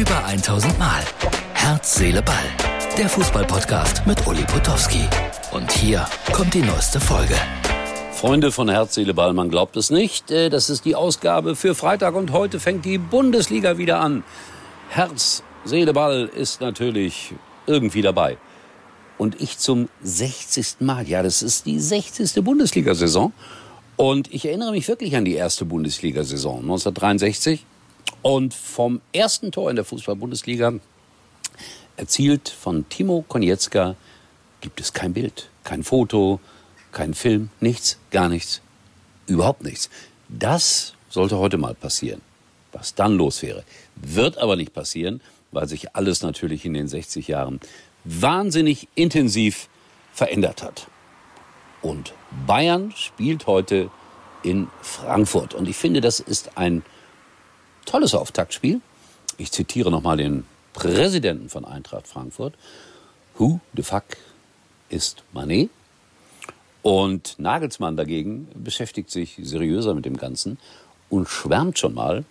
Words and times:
Über 0.00 0.24
1000 0.24 0.78
Mal. 0.78 1.02
Herz, 1.52 1.96
Seele, 1.96 2.22
Ball. 2.22 2.46
Der 2.96 3.06
Fußballpodcast 3.06 4.06
mit 4.06 4.26
Uli 4.26 4.42
Potowski. 4.44 5.04
Und 5.52 5.70
hier 5.70 6.06
kommt 6.32 6.54
die 6.54 6.62
neueste 6.62 6.98
Folge. 6.98 7.34
Freunde 8.10 8.50
von 8.50 8.70
Herz, 8.70 8.94
Seele, 8.94 9.12
Ball, 9.12 9.34
man 9.34 9.50
glaubt 9.50 9.76
es 9.76 9.90
nicht. 9.90 10.30
Äh, 10.30 10.48
das 10.48 10.70
ist 10.70 10.86
die 10.86 10.94
Ausgabe 10.94 11.54
für 11.54 11.74
Freitag 11.74 12.14
und 12.14 12.32
heute 12.32 12.60
fängt 12.60 12.86
die 12.86 12.96
Bundesliga 12.96 13.76
wieder 13.76 14.00
an. 14.00 14.24
Herz, 14.88 15.42
Seele, 15.66 15.92
Ball 15.92 16.30
ist 16.34 16.62
natürlich 16.62 17.34
irgendwie 17.66 18.00
dabei. 18.00 18.38
Und 19.18 19.38
ich 19.38 19.58
zum 19.58 19.90
60. 20.02 20.76
Mal. 20.80 21.06
Ja, 21.10 21.22
das 21.22 21.42
ist 21.42 21.66
die 21.66 21.78
60. 21.78 22.42
Bundesliga-Saison. 22.42 23.34
Und 23.96 24.32
ich 24.32 24.46
erinnere 24.46 24.70
mich 24.70 24.88
wirklich 24.88 25.14
an 25.14 25.26
die 25.26 25.34
erste 25.34 25.66
Bundesliga-Saison 25.66 26.60
1963. 26.60 27.66
Und 28.22 28.54
vom 28.54 29.00
ersten 29.12 29.50
Tor 29.52 29.70
in 29.70 29.76
der 29.76 29.84
Fußball-Bundesliga 29.84 30.74
erzielt 31.96 32.48
von 32.48 32.88
Timo 32.88 33.24
Konietzka 33.26 33.96
gibt 34.60 34.80
es 34.80 34.92
kein 34.92 35.12
Bild, 35.12 35.48
kein 35.64 35.82
Foto, 35.82 36.40
kein 36.92 37.14
Film, 37.14 37.50
nichts, 37.60 37.98
gar 38.10 38.28
nichts, 38.28 38.60
überhaupt 39.26 39.62
nichts. 39.62 39.90
Das 40.28 40.94
sollte 41.08 41.38
heute 41.38 41.58
mal 41.58 41.74
passieren, 41.74 42.20
was 42.72 42.94
dann 42.94 43.16
los 43.16 43.42
wäre. 43.42 43.64
Wird 43.96 44.38
aber 44.38 44.56
nicht 44.56 44.72
passieren, 44.72 45.20
weil 45.52 45.68
sich 45.68 45.94
alles 45.94 46.22
natürlich 46.22 46.64
in 46.64 46.74
den 46.74 46.88
60 46.88 47.28
Jahren 47.28 47.60
wahnsinnig 48.04 48.88
intensiv 48.94 49.68
verändert 50.12 50.62
hat. 50.62 50.86
Und 51.82 52.12
Bayern 52.46 52.92
spielt 52.96 53.46
heute 53.46 53.90
in 54.42 54.68
Frankfurt. 54.82 55.54
Und 55.54 55.68
ich 55.68 55.76
finde, 55.76 56.00
das 56.00 56.20
ist 56.20 56.56
ein 56.56 56.82
tolles 57.90 58.14
Auftaktspiel. 58.14 58.80
Ich 59.36 59.50
zitiere 59.50 59.90
nochmal 59.90 60.16
den 60.16 60.44
Präsidenten 60.74 61.48
von 61.48 61.64
Eintracht 61.64 62.06
Frankfurt. 62.06 62.54
Who 63.36 63.58
the 63.74 63.82
fuck 63.82 64.04
ist 64.90 65.24
Manet? 65.32 65.70
Und 66.82 67.34
Nagelsmann 67.38 67.96
dagegen 67.96 68.46
beschäftigt 68.54 69.10
sich 69.10 69.38
seriöser 69.42 69.94
mit 69.94 70.04
dem 70.04 70.16
Ganzen 70.16 70.58
und 71.08 71.28
schwärmt 71.28 71.80
schon 71.80 71.94
mal 71.94 72.24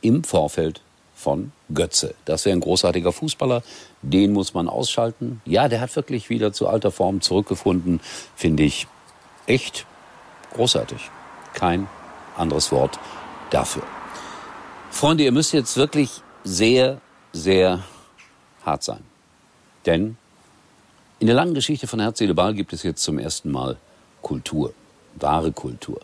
im 0.00 0.24
Vorfeld 0.24 0.80
von 1.14 1.52
Götze. 1.72 2.14
Das 2.24 2.44
wäre 2.44 2.56
ein 2.56 2.60
großartiger 2.60 3.12
Fußballer, 3.12 3.62
den 4.02 4.32
muss 4.32 4.52
man 4.52 4.68
ausschalten. 4.68 5.40
Ja, 5.44 5.68
der 5.68 5.80
hat 5.80 5.94
wirklich 5.94 6.28
wieder 6.28 6.52
zu 6.52 6.66
alter 6.66 6.90
Form 6.90 7.20
zurückgefunden, 7.20 8.00
finde 8.34 8.64
ich 8.64 8.88
echt 9.46 9.86
großartig. 10.54 11.10
Kein 11.54 11.86
anderes 12.36 12.72
Wort 12.72 12.98
dafür. 13.50 13.84
Freunde, 14.90 15.24
ihr 15.24 15.32
müsst 15.32 15.52
jetzt 15.52 15.76
wirklich 15.76 16.22
sehr, 16.44 17.00
sehr 17.32 17.84
hart 18.64 18.82
sein. 18.82 19.04
Denn 19.86 20.16
in 21.20 21.26
der 21.26 21.36
langen 21.36 21.54
Geschichte 21.54 21.86
von 21.86 22.00
Herz, 22.00 22.18
Seele, 22.18 22.34
Ball 22.34 22.54
gibt 22.54 22.72
es 22.72 22.82
jetzt 22.82 23.02
zum 23.02 23.18
ersten 23.18 23.50
Mal 23.50 23.76
Kultur, 24.22 24.72
wahre 25.16 25.52
Kultur. 25.52 26.00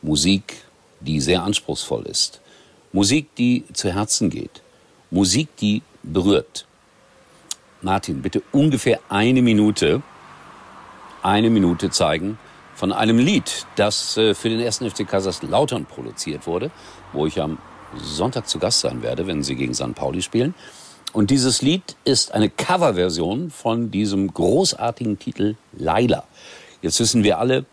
Musik, 0.00 0.64
die 1.00 1.20
sehr 1.20 1.42
anspruchsvoll 1.42 2.06
ist. 2.06 2.40
Musik, 2.92 3.34
die 3.36 3.64
zu 3.72 3.92
Herzen 3.92 4.30
geht. 4.30 4.62
Musik, 5.10 5.56
die 5.56 5.82
berührt. 6.02 6.66
Martin, 7.82 8.22
bitte 8.22 8.42
ungefähr 8.52 9.00
eine 9.08 9.42
Minute, 9.42 10.02
eine 11.22 11.50
Minute 11.50 11.90
zeigen 11.90 12.38
von 12.74 12.92
einem 12.92 13.18
Lied, 13.18 13.66
das 13.76 14.16
äh, 14.16 14.34
für 14.34 14.48
den 14.48 14.60
ersten 14.60 14.90
FC 14.90 15.06
Kaiserslautern 15.06 15.86
produziert 15.86 16.46
wurde, 16.46 16.70
wo 17.12 17.26
ich 17.26 17.40
am 17.40 17.58
Sonntag 18.02 18.48
zu 18.48 18.58
Gast 18.58 18.80
sein 18.80 19.02
werde, 19.02 19.26
wenn 19.26 19.42
sie 19.42 19.54
gegen 19.54 19.74
St. 19.74 19.94
Pauli 19.94 20.22
spielen. 20.22 20.54
Und 21.12 21.30
dieses 21.30 21.62
Lied 21.62 21.96
ist 22.04 22.32
eine 22.32 22.50
Coverversion 22.50 23.50
von 23.50 23.90
diesem 23.90 24.32
großartigen 24.34 25.18
Titel 25.18 25.56
Laila. 25.72 26.24
Jetzt 26.82 26.98
wissen 26.98 27.22
wir 27.22 27.38
alle, 27.38 27.64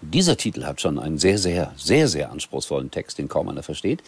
dieser 0.00 0.36
Titel 0.36 0.64
hat 0.64 0.80
schon 0.80 0.98
einen 0.98 1.18
sehr, 1.18 1.38
sehr, 1.38 1.72
sehr, 1.76 2.08
sehr 2.08 2.30
anspruchsvollen 2.30 2.90
Text, 2.90 3.18
den 3.18 3.28
kaum 3.28 3.48
einer 3.48 3.62
versteht. 3.62 4.02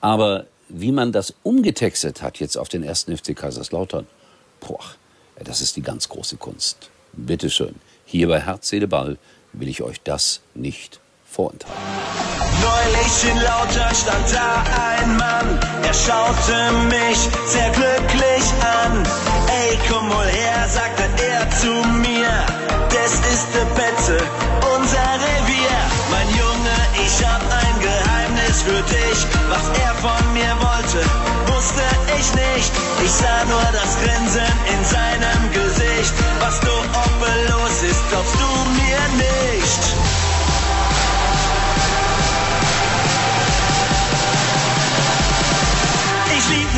Aber 0.00 0.46
wie 0.68 0.92
man 0.92 1.12
das 1.12 1.34
umgetextet 1.42 2.22
hat 2.22 2.38
jetzt 2.38 2.56
auf 2.56 2.68
den 2.68 2.82
ersten 2.82 3.16
FC 3.16 3.36
Kaiserslautern, 3.36 4.06
boah, 4.60 4.80
das 5.42 5.60
ist 5.60 5.76
die 5.76 5.82
ganz 5.82 6.08
große 6.08 6.36
Kunst. 6.36 6.90
Bitteschön. 7.12 7.74
Hier 8.06 8.28
bei 8.28 8.40
Herz, 8.40 8.68
Seele, 8.68 8.88
Ball 8.88 9.18
will 9.52 9.68
ich 9.68 9.82
euch 9.82 10.00
das 10.02 10.40
nicht 10.54 11.00
vorenthalten. 11.24 12.21
Neulich 12.62 13.14
in 13.30 13.38
Lautern 13.42 13.94
stand 13.94 14.32
da 14.32 14.62
ein 14.94 15.16
Mann, 15.16 15.58
er 15.82 15.94
schaute 15.94 16.56
mich 16.86 17.18
sehr 17.46 17.70
glücklich 17.70 18.44
an. 18.82 19.02
Ey, 19.48 19.78
komm 19.88 20.08
mal 20.08 20.26
her, 20.28 20.68
sagte 20.68 21.04
er 21.32 21.50
zu 21.50 21.72
mir, 21.98 22.30
das 22.88 23.12
ist 23.32 23.48
der 23.54 23.66
Betze, 23.74 24.18
unser 24.76 25.08
Revier. 25.26 25.78
Mein 26.10 26.28
Junge, 26.30 26.76
ich 27.04 27.16
hab 27.26 27.42
ein 27.62 27.76
Geheimnis 27.80 28.62
für 28.62 28.82
dich, 28.94 29.18
was 29.50 29.66
er 29.82 29.94
von 29.96 30.32
mir 30.32 30.54
wollte, 30.60 31.02
wusste 31.52 31.82
ich 32.18 32.28
nicht. 32.34 32.72
Ich 33.04 33.12
sah 33.12 33.44
nur 33.48 33.66
das 33.72 33.98
Grinsen 34.02 34.51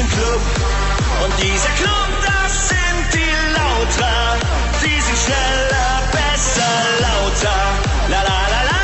Nen 0.05 0.11
Club 0.11 0.41
und 1.25 1.43
dieser 1.43 1.71
Club, 1.81 2.11
das 2.27 2.69
sind 2.69 3.15
die 3.15 3.35
Lauter. 3.57 4.37
Sie 4.81 5.01
sind 5.01 5.19
schneller, 5.25 6.03
besser, 6.13 6.75
lauter. 7.01 7.61
La 8.11 8.21
la 8.29 8.41
la 8.53 8.61
la 8.71 8.83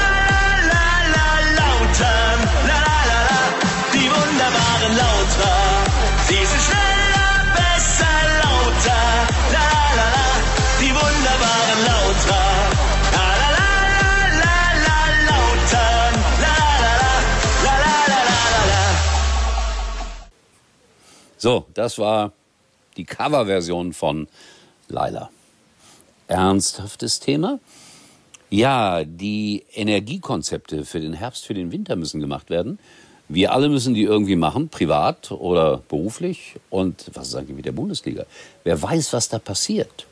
la 0.71 0.87
la 1.15 1.29
lautern. 1.59 2.39
La 2.69 2.79
la 2.87 2.99
la 3.11 3.19
la, 3.29 3.41
die 3.93 4.09
wunderbaren 4.11 4.97
Lauter. 4.97 5.57
Sie 6.27 6.45
sind 6.47 6.63
schneller, 6.63 6.80
So, 21.41 21.65
das 21.73 21.99
war 21.99 22.33
die 22.99 23.05
Coverversion 23.05 23.95
von 23.95 24.29
Laila. 24.89 25.31
Ernsthaftes 26.29 27.19
Thema? 27.19 27.59
Ja, 28.51 29.05
die 29.05 29.65
Energiekonzepte 29.73 30.85
für 30.85 31.01
den 31.01 31.15
Herbst, 31.15 31.47
für 31.47 31.55
den 31.55 31.73
Winter 31.73 31.97
müssen 31.97 32.21
gemacht 32.21 32.51
werden. 32.51 32.79
Wir 33.29 33.53
alle 33.53 33.71
müssen 33.71 33.95
die 33.95 34.03
irgendwie 34.03 34.37
machen, 34.37 34.69
privat 34.69 35.33
oder 35.33 35.79
beruflich. 35.89 36.57
Und 36.69 37.07
was 37.15 37.29
ist 37.29 37.35
eigentlich 37.37 37.57
mit 37.57 37.65
der 37.65 37.73
Bundesliga? 37.73 38.27
Wer 38.63 38.83
weiß, 38.83 39.15
was 39.15 39.31
da 39.31 39.39
passiert? 39.39 40.07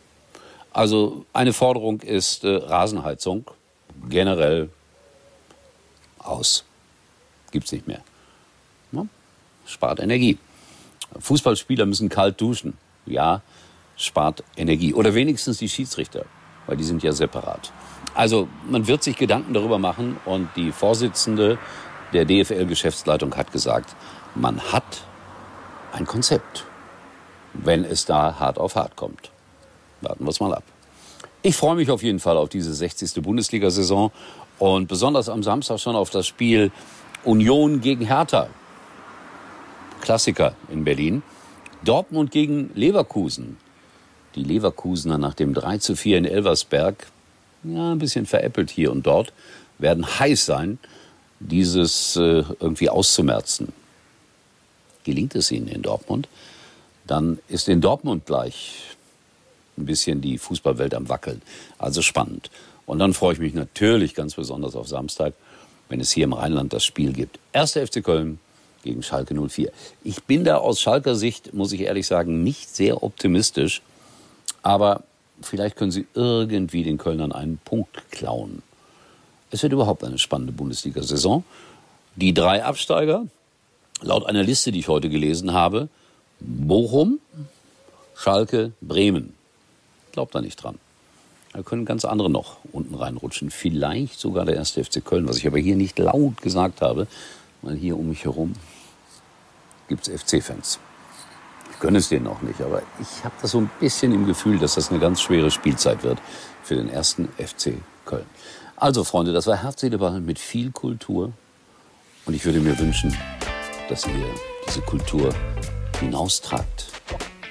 Also 0.72 1.27
eine 1.34 1.53
Forderung 1.53 2.00
ist 2.00 2.43
äh, 2.44 2.55
Rasenheizung 2.55 3.44
generell 4.09 4.71
aus. 6.21 6.65
Gibt's 7.50 7.72
nicht 7.72 7.87
mehr. 7.87 8.03
Spart 9.69 10.00
Energie. 10.00 10.38
Fußballspieler 11.19 11.86
müssen 11.86 12.08
kalt 12.08 12.41
duschen. 12.41 12.76
Ja, 13.06 13.42
spart 13.96 14.44
Energie. 14.56 14.94
Oder 14.94 15.14
wenigstens 15.14 15.58
die 15.58 15.69
Schiedsrichter, 15.69 16.24
weil 16.66 16.76
die 16.76 16.84
sind 16.84 17.02
ja 17.02 17.12
separat. 17.12 17.72
Also 18.14 18.48
man 18.69 18.86
wird 18.86 19.02
sich 19.02 19.16
Gedanken 19.16 19.54
darüber 19.54 19.78
machen 19.78 20.16
und 20.24 20.48
die 20.56 20.72
Vorsitzende 20.72 21.58
der 22.12 22.24
DFL-Geschäftsleitung 22.24 23.36
hat 23.36 23.52
gesagt, 23.52 23.94
man 24.34 24.60
hat 24.72 25.05
ein 25.93 26.06
Konzept, 26.06 26.64
wenn 27.54 27.84
es 27.84 28.04
da 28.04 28.38
hart 28.38 28.58
auf 28.58 28.76
hart 28.76 28.96
kommt. 28.96 29.31
Warten 30.00 30.25
wir 30.25 30.31
es 30.31 30.40
mal 30.40 30.54
ab. 30.54 30.64
Ich 31.43 31.56
freue 31.56 31.76
mich 31.76 31.90
auf 31.90 32.02
jeden 32.02 32.19
Fall 32.19 32.37
auf 32.37 32.49
diese 32.49 32.75
60. 32.75 33.22
Bundesliga-Saison 33.22 34.11
und 34.58 34.88
besonders 34.88 35.28
am 35.28 35.43
Samstag 35.43 35.78
schon 35.78 35.96
auf 35.96 36.11
das 36.11 36.26
Spiel 36.26 36.72
Union 37.25 37.81
gegen 37.81 38.06
Hertha. 38.06 38.49
Klassiker 40.00 40.55
in 40.71 40.85
Berlin. 40.85 41.23
Dortmund 41.85 42.31
gegen 42.31 42.71
Leverkusen. 42.75 43.56
Die 44.35 44.43
Leverkusener 44.43 45.19
nach 45.19 45.35
dem 45.35 45.55
3 45.55 45.79
zu 45.79 45.97
4 45.97 46.19
in 46.19 46.25
Elversberg, 46.25 47.06
ja, 47.65 47.93
ein 47.93 47.99
bisschen 47.99 48.27
veräppelt 48.27 48.71
hier 48.71 48.93
und 48.93 49.06
dort, 49.06 49.33
werden 49.79 50.06
heiß 50.19 50.45
sein, 50.45 50.79
dieses 51.41 52.17
äh, 52.17 52.45
irgendwie 52.61 52.91
auszumerzen. 52.91 53.73
Gelingt 55.05 55.35
es 55.35 55.50
ihnen 55.50 55.69
in 55.69 55.83
Dortmund, 55.83 56.29
dann 57.06 57.39
ist 57.49 57.69
in 57.69 57.81
Dortmund 57.81 58.27
gleich 58.27 58.83
ein 59.79 59.87
bisschen 59.87 60.21
die 60.21 60.39
Fußballwelt 60.39 60.95
am 60.95 61.09
Wackeln. 61.09 61.41
Also 61.79 62.03
spannend. 62.03 62.50
Und 62.87 62.99
dann 62.99 63.15
freue 63.15 63.35
ich 63.35 63.39
mich 63.39 63.55
natürlich 63.55 64.15
ganz 64.15 64.35
besonders 64.35 64.75
auf 64.75 64.89
Samstag, 64.89 65.35
wenn 65.89 66.00
es 66.00 66.11
hier 66.11 66.25
im 66.25 66.33
Rheinland 66.33 66.73
das 66.73 66.85
Spiel 66.85 67.12
gibt. 67.12 67.39
1. 67.53 67.73
FC 67.73 68.03
Köln 68.03 68.41
gegen 68.82 69.02
Schalke 69.02 69.34
04. 69.34 69.70
Ich 70.04 70.25
bin 70.25 70.44
da 70.44 70.56
aus 70.56 70.80
Schalker 70.80 71.14
Sicht, 71.14 71.54
muss 71.54 71.72
ich 71.72 71.82
ehrlich 71.82 72.06
sagen, 72.06 72.42
nicht 72.42 72.69
sehr 72.69 73.02
optimistisch. 73.02 73.82
Aber 74.62 75.02
vielleicht 75.42 75.76
können 75.76 75.90
sie 75.90 76.06
irgendwie 76.14 76.82
den 76.82 76.98
Kölnern 76.98 77.32
einen 77.32 77.58
Punkt 77.64 78.10
klauen. 78.10 78.62
Es 79.50 79.62
wird 79.62 79.72
überhaupt 79.72 80.04
eine 80.04 80.19
spannende 80.19 80.52
Bundesliga-Saison. 80.52 81.44
Die 82.16 82.34
drei 82.34 82.64
Absteiger, 82.64 83.26
laut 84.00 84.26
einer 84.26 84.42
Liste, 84.42 84.72
die 84.72 84.80
ich 84.80 84.88
heute 84.88 85.08
gelesen 85.08 85.52
habe, 85.52 85.88
Bochum, 86.40 87.19
Schalke, 88.16 88.72
Bremen. 88.80 89.34
Glaubt 90.12 90.34
da 90.34 90.40
nicht 90.40 90.62
dran. 90.62 90.78
Da 91.52 91.62
können 91.62 91.84
ganz 91.84 92.04
andere 92.04 92.30
noch 92.30 92.58
unten 92.72 92.94
reinrutschen. 92.94 93.50
Vielleicht 93.50 94.20
sogar 94.20 94.44
der 94.44 94.56
erste 94.56 94.84
FC 94.84 95.04
Köln, 95.04 95.28
was 95.28 95.38
ich 95.38 95.46
aber 95.46 95.58
hier 95.58 95.76
nicht 95.76 95.98
laut 95.98 96.42
gesagt 96.42 96.80
habe, 96.82 97.06
weil 97.62 97.76
hier 97.76 97.99
um 97.99 98.08
mich 98.08 98.25
herum 98.25 98.55
gibt 99.88 100.06
es 100.06 100.22
FC-Fans. 100.22 100.78
Ich 101.72 101.81
gönne 101.81 101.99
es 101.99 102.08
denen 102.08 102.26
auch 102.26 102.43
nicht, 102.43 102.60
aber 102.60 102.82
ich 103.00 103.25
habe 103.25 103.34
das 103.40 103.52
so 103.52 103.58
ein 103.60 103.70
bisschen 103.81 104.12
im 104.12 104.26
Gefühl, 104.26 104.58
dass 104.58 104.75
das 104.75 104.90
eine 104.90 104.99
ganz 104.99 105.20
schwere 105.20 105.50
Spielzeit 105.50 106.02
wird 106.02 106.19
für 106.62 106.75
den 106.75 106.88
ersten 106.88 107.28
FC 107.38 107.75
Köln. 108.05 108.26
Also 108.76 109.05
Freunde, 109.05 109.32
das 109.32 109.46
war 109.46 109.62
Herz, 109.62 109.82
mit 109.82 110.38
viel 110.38 110.70
Kultur. 110.70 111.32
Und 112.26 112.34
ich 112.34 112.44
würde 112.44 112.60
mir 112.60 112.78
wünschen, 112.78 113.16
dass 113.88 114.06
ihr 114.06 114.34
diese 114.66 114.82
Kultur 114.82 115.34
hinaustragt 115.99 116.87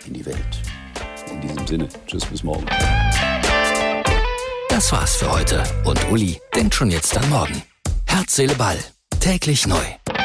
in 0.06 0.14
die 0.14 0.26
Welt. 0.26 0.62
In 1.32 1.42
diesem 1.42 1.68
Sinne, 1.68 1.90
tschüss 2.06 2.26
bis 2.26 2.44
morgen. 2.44 2.66
Das 4.70 4.92
war's 4.92 5.16
für 5.16 5.32
heute 5.32 5.64
und 5.86 6.00
Uli 6.12 6.40
denkt 6.56 6.76
schon 6.76 6.92
jetzt 6.92 7.18
an 7.18 7.30
morgen. 7.30 7.64
Herz. 8.06 8.40
Täglich 9.28 9.68
neu. 9.68 10.17